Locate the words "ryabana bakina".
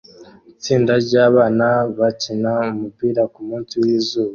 1.05-2.51